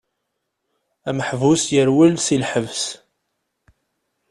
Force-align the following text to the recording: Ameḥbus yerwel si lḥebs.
Ameḥbus 1.09 1.63
yerwel 1.75 2.13
si 2.25 2.37
lḥebs. 2.43 2.83